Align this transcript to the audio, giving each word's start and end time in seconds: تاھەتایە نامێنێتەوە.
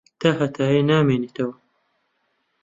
تاھەتایە 0.19 0.81
نامێنێتەوە. 0.89 1.55